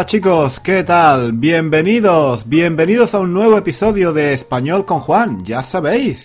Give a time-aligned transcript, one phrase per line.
[0.00, 1.32] Hola chicos, ¿qué tal?
[1.34, 6.24] Bienvenidos, bienvenidos a un nuevo episodio de Español con Juan, ya sabéis.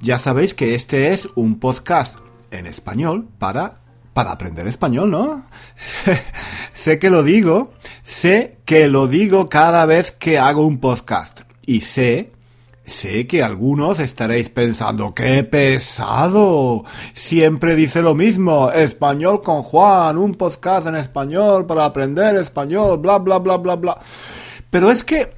[0.00, 2.20] Ya sabéis que este es un podcast
[2.52, 3.80] en español para
[4.12, 5.44] para aprender español, ¿no?
[6.74, 7.72] sé que lo digo,
[8.04, 12.30] sé que lo digo cada vez que hago un podcast y sé
[12.84, 16.84] Sé que algunos estaréis pensando, ¡qué pesado!
[17.14, 23.18] Siempre dice lo mismo, español con Juan, un podcast en español para aprender español, bla,
[23.18, 23.98] bla, bla, bla, bla.
[24.68, 25.32] Pero es que...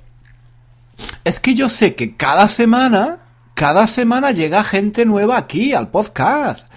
[1.23, 3.19] Es que yo sé que cada semana,
[3.55, 6.69] cada semana llega gente nueva aquí al podcast.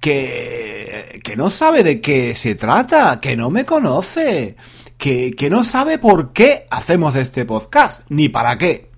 [0.00, 4.56] Que, que no sabe de qué se trata, que no me conoce,
[4.98, 8.91] que, que no sabe por qué hacemos este podcast, ni para qué.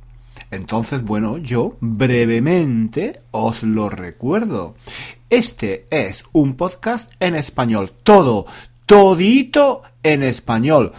[0.55, 4.77] Entonces, bueno, yo brevemente os lo recuerdo.
[5.29, 7.93] Este es un podcast en español.
[8.03, 8.47] Todo,
[8.87, 10.93] todito en español.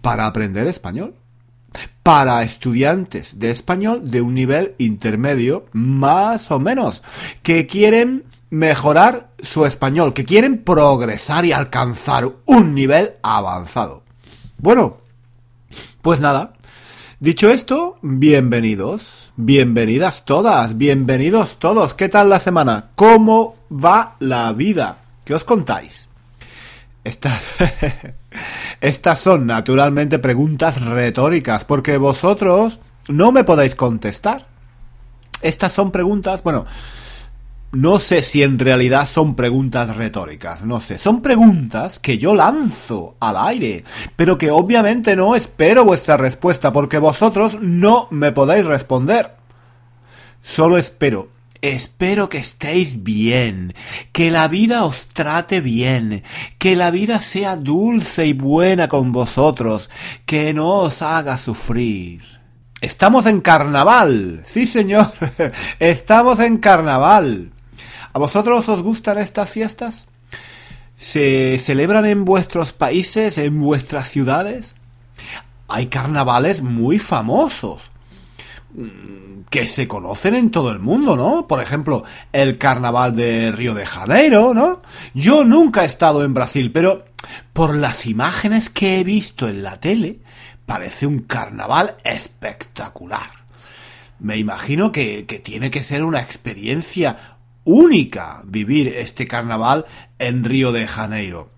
[0.00, 1.14] Para aprender español.
[2.02, 7.02] Para estudiantes de español de un nivel intermedio, más o menos,
[7.42, 14.02] que quieren mejorar su español, que quieren progresar y alcanzar un nivel avanzado.
[14.58, 14.98] Bueno,
[16.02, 16.54] pues nada,
[17.22, 21.94] Dicho esto, bienvenidos, bienvenidas todas, bienvenidos todos.
[21.94, 22.90] ¿Qué tal la semana?
[22.96, 24.98] ¿Cómo va la vida?
[25.24, 26.08] ¿Qué os contáis?
[27.04, 27.54] Estas,
[28.80, 34.48] estas son naturalmente preguntas retóricas porque vosotros no me podéis contestar.
[35.42, 36.66] Estas son preguntas, bueno,
[37.72, 40.98] no sé si en realidad son preguntas retóricas, no sé.
[40.98, 43.82] Son preguntas que yo lanzo al aire,
[44.14, 49.36] pero que obviamente no espero vuestra respuesta porque vosotros no me podéis responder.
[50.42, 51.30] Solo espero,
[51.62, 53.72] espero que estéis bien,
[54.12, 56.24] que la vida os trate bien,
[56.58, 59.88] que la vida sea dulce y buena con vosotros,
[60.26, 62.22] que no os haga sufrir.
[62.82, 65.10] Estamos en carnaval, sí señor,
[65.78, 67.52] estamos en carnaval.
[68.14, 70.06] ¿A vosotros os gustan estas fiestas?
[70.96, 74.74] ¿Se celebran en vuestros países, en vuestras ciudades?
[75.68, 77.90] Hay carnavales muy famosos
[78.74, 81.46] mm, que se conocen en todo el mundo, ¿no?
[81.46, 84.82] Por ejemplo, el carnaval de Río de Janeiro, ¿no?
[85.14, 87.06] Yo nunca he estado en Brasil, pero
[87.54, 90.20] por las imágenes que he visto en la tele,
[90.66, 93.42] parece un carnaval espectacular.
[94.18, 97.31] Me imagino que, que tiene que ser una experiencia
[97.64, 99.86] única vivir este carnaval
[100.18, 101.50] en Río de Janeiro.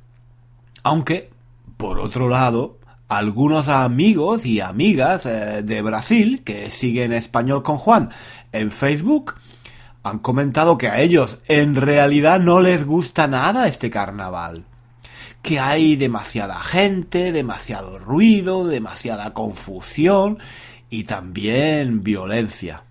[0.82, 1.30] Aunque,
[1.76, 2.78] por otro lado,
[3.08, 8.10] algunos amigos y amigas eh, de Brasil que siguen español con Juan
[8.52, 9.34] en Facebook
[10.02, 14.64] han comentado que a ellos en realidad no les gusta nada este carnaval.
[15.40, 20.38] Que hay demasiada gente, demasiado ruido, demasiada confusión
[20.90, 22.84] y también violencia.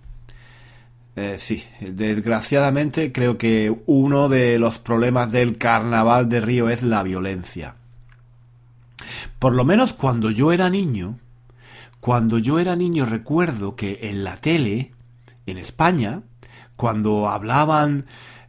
[1.16, 7.04] Eh, sí, desgraciadamente creo que uno de los problemas del carnaval de Río es la
[7.04, 7.76] violencia.
[9.38, 11.20] Por lo menos cuando yo era niño,
[12.00, 14.92] cuando yo era niño recuerdo que en la tele,
[15.46, 16.24] en España,
[16.76, 18.08] cuando hablaban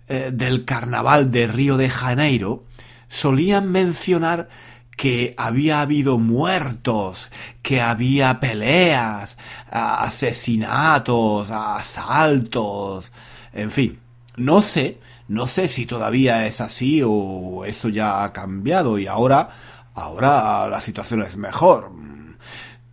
[0.09, 2.65] eh, del carnaval de Río de Janeiro,
[3.09, 4.49] solían mencionar
[4.97, 7.31] que había habido muertos,
[7.63, 9.37] que había peleas,
[9.71, 13.11] asesinatos, asaltos,
[13.53, 13.99] en fin,
[14.37, 19.51] no sé, no sé si todavía es así o eso ya ha cambiado y ahora,
[19.95, 21.91] ahora la situación es mejor.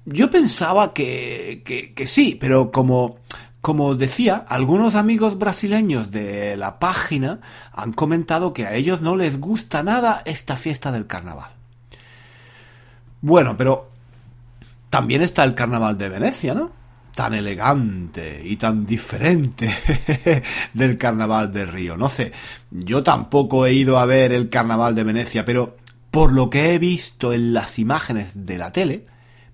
[0.06, 1.62] Yo pensaba que,
[1.96, 3.18] que, sí, pero como,
[3.62, 7.40] como decía, algunos amigos brasileños de la página
[7.72, 11.61] han comentado que a ellos no les gusta nada esta fiesta del carnaval.
[13.22, 13.90] Bueno, pero
[14.90, 16.72] también está el carnaval de Venecia, ¿no?
[17.16, 19.72] Tan elegante y tan diferente
[20.74, 21.98] del carnaval de Río.
[21.98, 22.32] No sé,
[22.72, 25.78] yo tampoco he ido a ver el carnaval de Venecia, pero
[26.10, 29.06] por lo que he visto en las imágenes de la tele,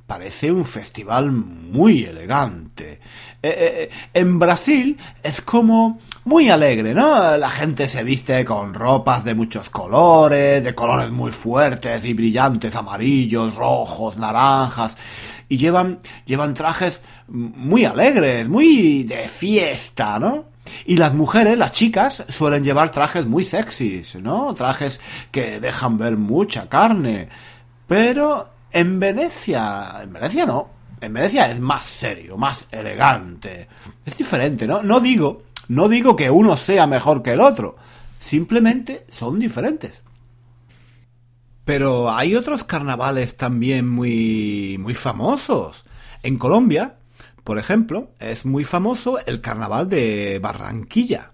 [0.07, 2.94] parece un festival muy elegante.
[2.94, 7.36] Eh, eh, eh, en Brasil es como muy alegre, ¿no?
[7.36, 12.74] La gente se viste con ropas de muchos colores, de colores muy fuertes y brillantes,
[12.75, 14.95] amarillos, rojos, naranjas,
[15.50, 20.45] y llevan, llevan trajes muy alegres, muy de fiesta, ¿no?
[20.86, 24.53] Y las mujeres, las chicas, suelen llevar trajes muy sexys, ¿no?
[24.53, 25.01] Trajes
[25.31, 27.27] que dejan ver mucha carne.
[27.88, 30.69] Pero en Venecia, en Venecia no.
[30.99, 33.67] En Venecia es más serio, más elegante.
[34.05, 34.81] Es diferente, ¿no?
[34.81, 37.75] No digo, no digo que uno sea mejor que el otro.
[38.19, 40.03] Simplemente son diferentes.
[41.65, 45.85] Pero hay otros carnavales también muy, muy famosos.
[46.23, 46.95] En Colombia,
[47.43, 51.31] por ejemplo, es muy famoso el carnaval de Barranquilla.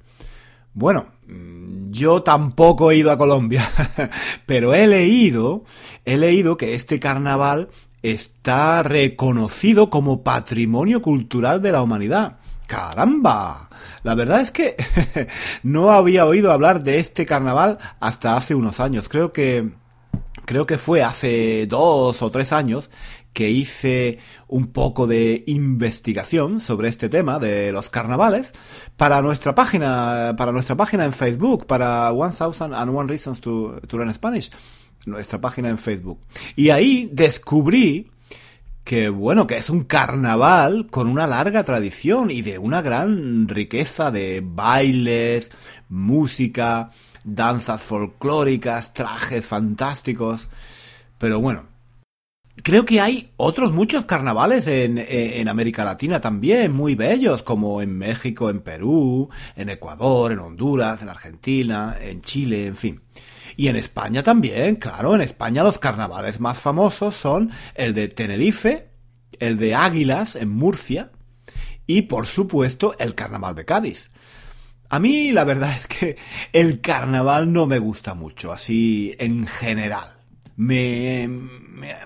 [0.74, 3.70] Bueno, yo tampoco he ido a Colombia,
[4.46, 5.64] pero he leído,
[6.06, 7.70] he leído que este carnaval
[8.02, 12.38] está reconocido como patrimonio cultural de la humanidad.
[12.68, 13.70] ¡Caramba!
[14.04, 14.76] La verdad es que
[15.64, 19.08] no había oído hablar de este carnaval hasta hace unos años.
[19.08, 19.72] Creo que
[20.46, 22.90] creo que fue hace dos o tres años
[23.34, 28.54] que hice un poco de investigación sobre este tema de los carnavales
[28.96, 33.82] para nuestra página, para nuestra página en Facebook, para One Thousand and One Reasons to,
[33.88, 34.52] to Learn Spanish,
[35.06, 36.20] nuestra página en Facebook.
[36.56, 38.10] Y ahí descubrí
[38.84, 44.12] que bueno, que es un carnaval con una larga tradición y de una gran riqueza
[44.12, 45.52] de bailes,
[45.90, 46.92] música,
[47.24, 50.50] danzas folclóricas, trajes fantásticos.
[51.18, 51.64] Pero bueno,
[52.62, 57.98] creo que hay otros muchos carnavales en, en, América Latina también, muy bellos, como en
[57.98, 63.02] México, en Perú, en Ecuador, en Honduras, en Argentina, en Chile, en fin.
[63.56, 68.90] Y en España también, claro, en España los carnavales más famosos son el de Tenerife,
[69.40, 71.12] el de Águilas en Murcia
[71.86, 74.10] y por supuesto el carnaval de Cádiz.
[74.90, 76.18] A mí la verdad es que
[76.52, 80.13] el carnaval no me gusta mucho, así en general.
[80.56, 81.28] Me,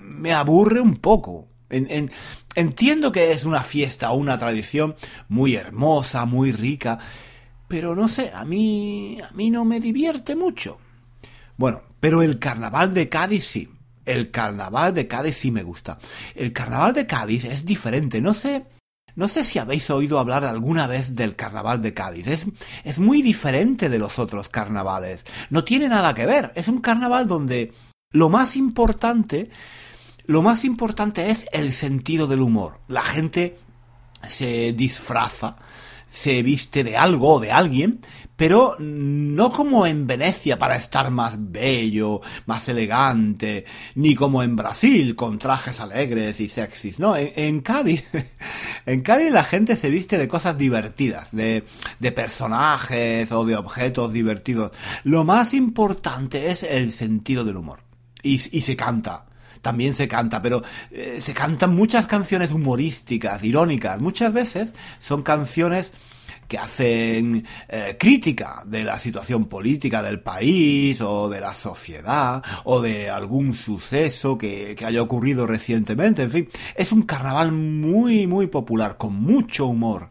[0.02, 1.48] me, aburre un poco.
[1.70, 4.96] entiendo que es una fiesta o una tradición
[5.28, 6.98] muy hermosa, muy rica,
[7.68, 10.80] pero no sé, a mí, a mí no me divierte mucho.
[11.58, 13.70] Bueno, pero el carnaval de Cádiz sí.
[14.06, 15.98] El carnaval de Cádiz sí me gusta.
[16.34, 18.66] El carnaval de Cádiz es diferente, no sé
[19.18, 22.28] no sé si habéis oído hablar alguna vez del carnaval de Cádiz.
[22.28, 22.46] Es,
[22.84, 25.26] es muy diferente de los otros carnavales.
[25.50, 26.52] No tiene nada que ver.
[26.54, 27.74] Es un carnaval donde
[28.12, 29.50] lo más importante,
[30.25, 32.80] lo más importante es el sentido del humor.
[32.88, 33.57] La gente
[34.27, 35.57] se disfraza
[36.09, 38.00] se viste de algo o de alguien,
[38.36, 43.65] pero no como en Venecia para estar más bello, más elegante,
[43.95, 47.00] ni como en Brasil con trajes alegres y sexys.
[47.00, 48.03] No, en, Cádiz,
[48.86, 51.65] en Cádiz la gente se viste de cosas divertidas, de,
[52.00, 54.71] de personajes o de objetos divertidos.
[55.03, 57.87] Lo más importante es el sentido del humor.
[58.24, 59.25] Y, y se canta
[59.62, 64.00] también se canta, pero eh, se cantan muchas canciones humorísticas, irónicas.
[64.00, 65.92] Muchas veces son canciones
[66.48, 72.81] que hacen eh, crítica de la situación política del país o de la sociedad o
[72.81, 76.24] de algún suceso que, que, haya ocurrido recientemente.
[76.24, 80.08] En fin, es un carnaval muy, muy popular, con mucho humor.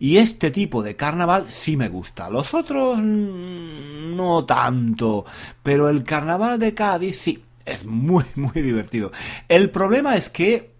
[0.00, 2.30] Y este tipo de carnaval sí me gusta.
[2.30, 5.26] Los otros mm, no tanto.
[5.62, 7.44] Pero el carnaval de Cádiz sí.
[7.64, 9.10] Es muy, muy divertido.
[9.48, 10.72] El problema es que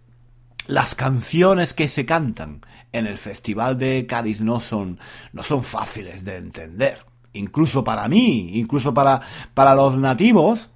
[0.68, 2.60] las canciones que se cantan
[2.92, 5.00] en el Festival de Cádiz no son,
[5.32, 7.04] no son fáciles de entender.
[7.32, 9.20] Incluso para mí, incluso para,
[9.52, 10.70] para los nativos,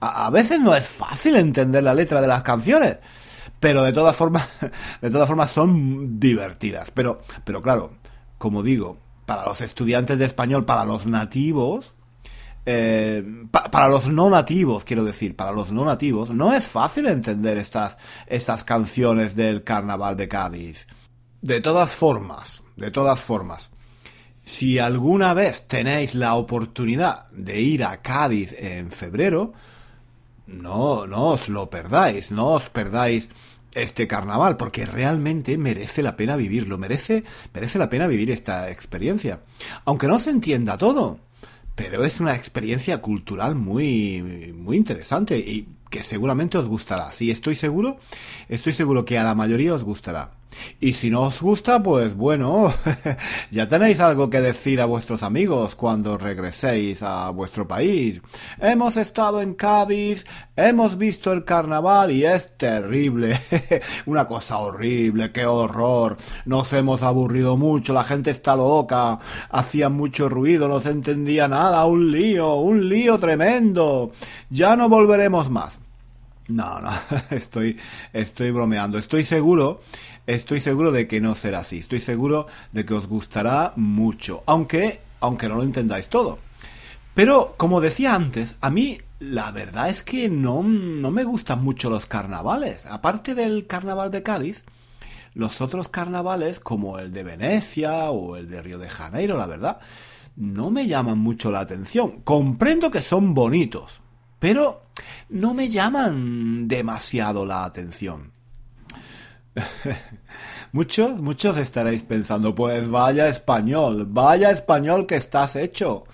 [0.00, 2.98] a, a veces no es fácil entender la letra de las canciones
[3.64, 4.46] pero de todas formas,
[5.00, 6.90] de todas formas son divertidas.
[6.90, 7.92] Pero, pero claro,
[8.36, 11.94] como digo, para los estudiantes de español, para los nativos,
[12.66, 17.56] eh, para los no nativos, quiero decir, para los no nativos, no es fácil entender
[17.56, 20.86] estas, estas canciones del carnaval de Cádiz.
[21.40, 23.70] De todas formas, de todas formas,
[24.42, 29.54] si alguna vez tenéis la oportunidad de ir a Cádiz en febrero,
[30.46, 33.30] no, no os lo perdáis, no os perdáis
[33.74, 39.40] este carnaval, porque realmente merece la pena vivirlo, merece, merece la pena vivir esta experiencia.
[39.84, 41.18] Aunque no se entienda todo,
[41.74, 47.12] pero es una experiencia cultural muy, muy interesante y que seguramente os gustará.
[47.12, 47.98] Sí, estoy seguro,
[48.48, 50.32] estoy seguro que a la mayoría os gustará.
[50.80, 52.74] Y si no os gusta, pues bueno,
[53.52, 58.22] ya tenéis algo que decir a vuestros amigos cuando regreséis a vuestro país.
[58.58, 63.40] Hemos estado en Cádiz, hemos visto el carnaval y es terrible.
[64.06, 66.16] Una cosa horrible, qué horror.
[66.44, 69.20] Nos hemos aburrido mucho, la gente está loca,
[69.50, 74.10] hacía mucho ruido, no se entendía nada, un lío, un lío tremendo.
[74.50, 75.83] Ya no volveremos más.
[76.48, 76.90] No, no,
[77.30, 77.78] estoy,
[78.12, 78.98] estoy bromeando.
[78.98, 79.80] Estoy seguro,
[80.26, 81.78] estoy seguro de que no será así.
[81.78, 84.42] Estoy seguro de que os gustará mucho.
[84.46, 86.38] Aunque, aunque no lo entendáis todo.
[87.14, 91.88] Pero, como decía antes, a mí la verdad es que no, no me gustan mucho
[91.88, 92.86] los carnavales.
[92.86, 94.64] Aparte del carnaval de Cádiz,
[95.32, 99.80] los otros carnavales, como el de Venecia o el de Río de Janeiro, la verdad,
[100.36, 102.20] no me llaman mucho la atención.
[102.22, 104.00] Comprendo que son bonitos,
[104.44, 104.82] pero
[105.30, 108.32] no me llaman demasiado la atención.
[110.72, 116.04] muchos, muchos estaréis pensando, pues vaya español, vaya español que estás hecho.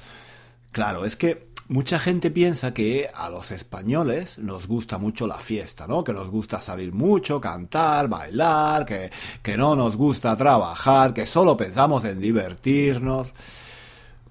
[0.70, 5.88] Claro, es que mucha gente piensa que a los españoles nos gusta mucho la fiesta,
[5.88, 6.04] ¿no?
[6.04, 9.10] Que nos gusta salir mucho, cantar, bailar, que,
[9.42, 13.32] que no nos gusta trabajar, que solo pensamos en divertirnos.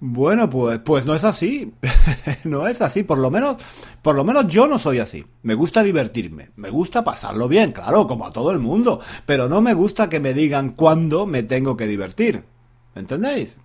[0.02, 1.74] Bueno, pues, pues no es así.
[2.46, 3.04] no es así.
[3.04, 3.58] Por lo menos,
[4.02, 5.26] por lo menos yo no soy así.
[5.44, 6.52] Me gusta divertirme.
[6.56, 9.02] Me gusta pasarlo bien, claro, como a todo el mundo.
[9.26, 12.46] Pero no me gusta que me digan cuándo me tengo que divertir.
[12.96, 13.58] ¿Entendéis?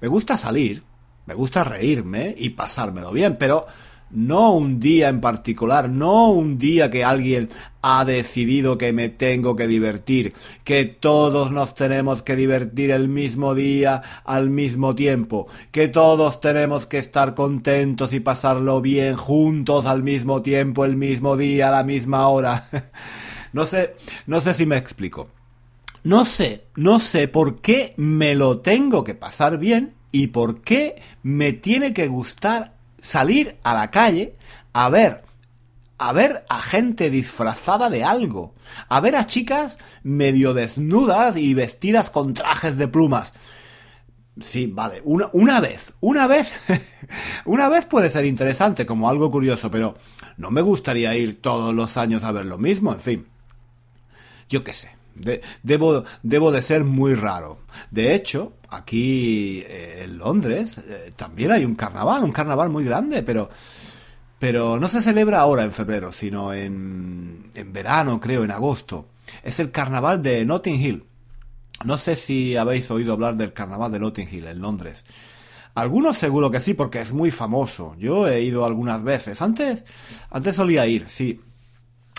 [0.00, 0.82] Me gusta salir.
[1.24, 3.36] Me gusta reírme y pasármelo bien.
[3.38, 3.66] Pero
[4.10, 7.48] no un día en particular, no un día que alguien
[7.82, 10.34] ha decidido que me tengo que divertir,
[10.64, 16.86] que todos nos tenemos que divertir el mismo día al mismo tiempo, que todos tenemos
[16.86, 21.84] que estar contentos y pasarlo bien juntos al mismo tiempo, el mismo día, a la
[21.84, 22.68] misma hora.
[23.52, 23.94] no sé,
[24.26, 25.28] no sé si me explico.
[26.04, 31.02] No sé, no sé por qué me lo tengo que pasar bien y por qué
[31.22, 34.36] me tiene que gustar salir a la calle
[34.72, 35.22] a ver
[35.98, 38.54] a ver a gente disfrazada de algo,
[38.88, 43.32] a ver a chicas medio desnudas y vestidas con trajes de plumas.
[44.40, 46.54] Sí, vale, una, una vez, una vez,
[47.44, 49.96] una vez puede ser interesante como algo curioso, pero
[50.36, 53.26] no me gustaría ir todos los años a ver lo mismo, en fin.
[54.48, 54.90] Yo qué sé,
[55.62, 57.58] debo, debo de ser muy raro.
[57.90, 63.22] De hecho, aquí eh, en Londres eh, también hay un carnaval, un carnaval muy grande,
[63.22, 63.48] pero,
[64.38, 69.08] pero no se celebra ahora en febrero, sino en, en verano, creo, en agosto.
[69.42, 71.04] Es el carnaval de Notting Hill.
[71.84, 75.04] No sé si habéis oído hablar del carnaval de Notting Hill en Londres.
[75.74, 77.94] Algunos seguro que sí, porque es muy famoso.
[77.98, 79.40] Yo he ido algunas veces.
[79.40, 79.84] Antes,
[80.28, 81.40] antes solía ir, sí.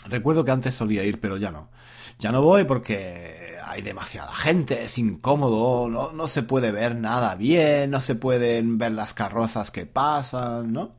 [0.08, 1.70] Recuerdo que antes solía ir, pero ya no.
[2.20, 7.36] Ya no voy porque hay demasiada gente, es incómodo, no, no se puede ver nada
[7.36, 10.96] bien, no se pueden ver las carrozas que pasan, ¿no?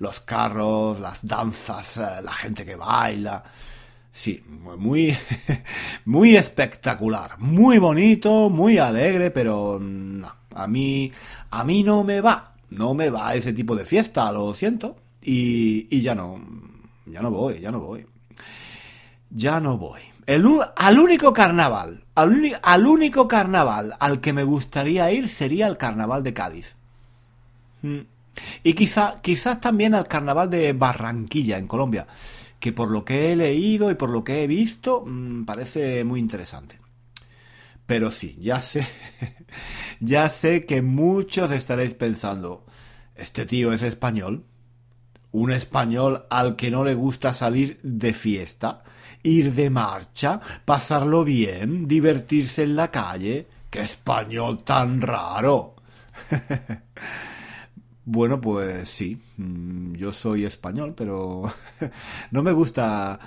[0.00, 3.44] Los carros, las danzas, eh, la gente que baila.
[4.10, 5.16] Sí, muy,
[6.06, 11.12] muy espectacular, muy bonito, muy alegre, pero no, a mí,
[11.50, 15.86] a mí no me va, no me va ese tipo de fiesta, lo siento, y,
[15.96, 16.40] y ya no,
[17.06, 18.06] ya no voy, ya no voy,
[19.30, 25.66] ya no voy al único carnaval, al, único carnaval al que me gustaría ir sería
[25.66, 26.76] el carnaval de Cádiz.
[27.82, 28.00] Mm.
[28.62, 32.06] Y quizá, quizás también al carnaval de Barranquilla, en Colombia,
[32.58, 36.20] que por lo que he leído y por lo que he visto, mm, parece muy
[36.20, 36.80] interesante.
[37.86, 38.86] Pero sí, ya sé,
[40.00, 42.64] ya sé que muchos estaréis pensando,
[43.14, 44.44] ¿este tío es español?
[45.32, 48.84] ¿Un español al que no le gusta salir de fiesta?
[49.24, 53.48] Ir de marcha, pasarlo bien, divertirse en la calle.
[53.68, 55.74] ¡Qué español tan raro!
[58.04, 61.42] bueno, pues sí, mm, yo soy español, pero
[62.30, 63.18] no me gusta,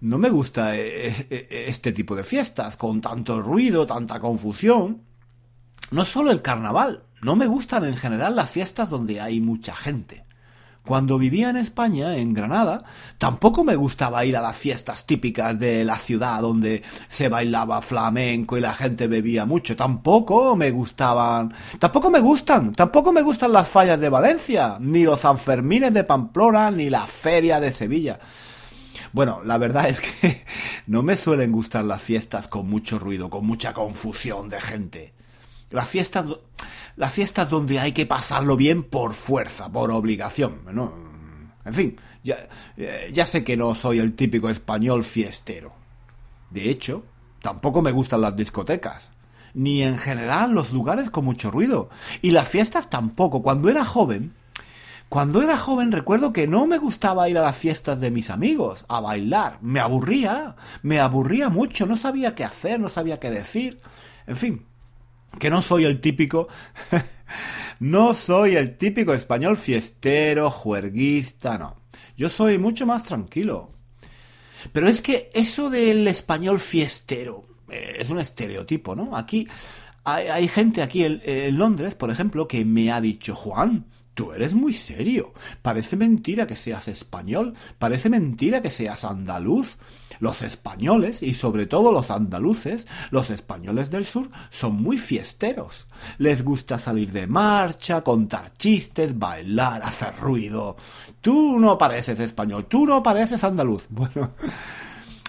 [0.00, 5.02] no me gusta e, e, e, este tipo de fiestas con tanto ruido, tanta confusión.
[5.90, 10.24] No solo el carnaval, no me gustan en general las fiestas donde hay mucha gente.
[10.90, 12.82] Cuando vivía en España, en Granada,
[13.16, 18.58] tampoco me gustaba ir a las fiestas típicas de la ciudad donde se bailaba flamenco
[18.58, 19.76] y la gente bebía mucho.
[19.76, 25.20] Tampoco me gustaban, tampoco me gustan, tampoco me gustan las fallas de Valencia, ni los
[25.20, 28.18] Sanfermines de Pamplona, ni la feria de Sevilla.
[29.12, 30.44] Bueno, la verdad es que
[30.88, 35.14] no me suelen gustar las fiestas con mucho ruido, con mucha confusión de gente.
[35.70, 36.26] Las fiestas
[37.00, 40.60] las fiestas donde hay que pasarlo bien por fuerza, por obligación.
[40.70, 40.92] ¿no?
[41.64, 42.36] En fin, ya,
[42.76, 45.72] eh, ya sé que no soy el típico español fiestero.
[46.50, 47.02] De hecho,
[47.40, 49.12] tampoco me gustan las discotecas
[49.54, 51.88] ni en general los lugares con mucho ruido.
[52.20, 53.42] Y las fiestas tampoco.
[53.42, 54.34] Cuando era joven,
[55.08, 58.84] cuando era joven recuerdo que no me gustaba ir a las fiestas de mis amigos,
[58.88, 59.56] a bailar.
[59.62, 63.80] Me aburría, me aburría mucho, no sabía qué hacer, no sabía qué decir.
[64.26, 64.66] En fin,
[65.38, 66.48] que no soy el típico,
[67.80, 71.76] no soy el típico español fiestero, juerguista, no.
[72.16, 73.70] Yo soy mucho más tranquilo.
[74.72, 79.16] Pero es que eso del español fiestero eh, es un estereotipo, ¿no?
[79.16, 79.48] Aquí
[80.04, 83.86] hay, gente aquí en, en Londres, por ejemplo, que me ha dicho, Juan,
[84.20, 85.32] Tú eres muy serio.
[85.62, 87.54] Parece mentira que seas español.
[87.78, 89.78] Parece mentira que seas andaluz.
[90.20, 95.86] Los españoles, y sobre todo los andaluces, los españoles del sur, son muy fiesteros.
[96.18, 100.76] Les gusta salir de marcha, contar chistes, bailar, hacer ruido.
[101.20, 103.88] Tú no pareces español, tú no pareces andaluz.
[104.00, 104.30] Bueno,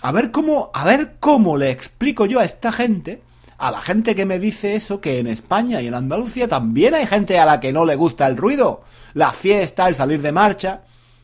[0.01, 3.21] a ver cómo, a ver cómo le explico yo a esta gente
[3.62, 7.05] a la gente que me dice eso que en España y en Andalucía también hay
[7.05, 8.81] gente a la que no le gusta el ruido,
[9.13, 10.81] la fiesta, el salir de marcha.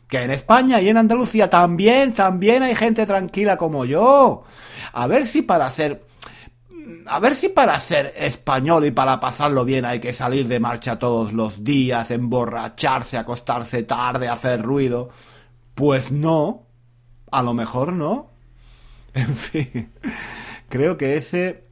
[0.08, 4.44] Que en España y en Andalucía también, también hay gente tranquila como yo.
[4.94, 6.08] A ver si para ser
[7.06, 11.00] a ver si para ser español y para pasarlo bien hay que salir de marcha
[11.00, 15.10] todos los días, emborracharse, acostarse tarde, hacer ruido.
[15.76, 16.64] Pues no,
[17.32, 18.30] a lo mejor no.
[19.14, 19.92] En fin,
[20.70, 21.67] creo que ese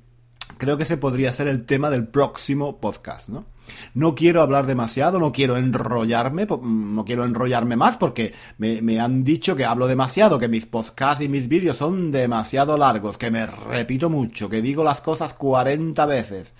[0.57, 3.45] creo que ese podría ser el tema del próximo podcast, ¿no?
[3.93, 9.55] No quiero hablar demasiado, no quiero enrollarme, no quiero enrollarme más porque me, han dicho
[9.55, 14.09] que hablo demasiado, que mis podcasts y mis vídeos son demasiado largos, que me repito
[14.09, 16.53] mucho, que digo las cosas 40 veces.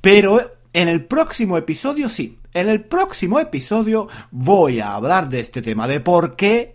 [0.00, 5.62] Pero en el próximo episodio sí, en el próximo episodio voy a hablar de este
[5.62, 6.74] tema, de por qué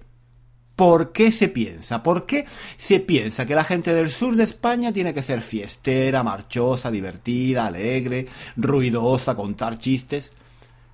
[0.79, 2.01] ¿Por qué se piensa?
[2.01, 2.45] ¿Por qué
[2.77, 7.65] se piensa que la gente del sur de España tiene que ser fiestera, marchosa, divertida,
[7.65, 10.31] alegre, ruidosa, contar chistes?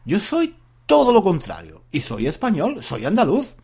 [0.03, 0.55] Yo soy
[0.87, 1.83] todo lo contrario.
[1.91, 3.57] Y soy español, soy andaluz.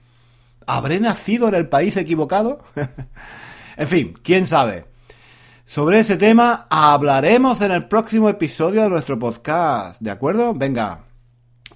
[0.68, 2.64] ¿Habré nacido en el país equivocado?
[3.76, 4.86] en fin, quién sabe.
[5.66, 10.00] Sobre ese tema hablaremos en el próximo episodio de nuestro podcast.
[10.00, 10.54] ¿De acuerdo?
[10.54, 11.04] Venga.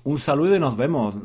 [0.03, 1.15] Un saludo y nos vemos.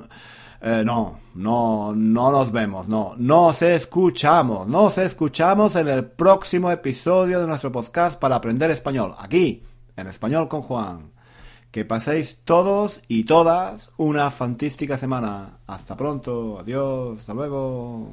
[0.62, 7.40] Eh, no, no, no nos vemos, no, nos escuchamos, nos escuchamos en el próximo episodio
[7.40, 9.62] de nuestro podcast para aprender español, aquí,
[9.96, 11.12] en español con Juan.
[11.70, 15.60] Que paséis todos y todas una fantástica semana.
[15.68, 18.12] Hasta pronto, adiós, hasta luego.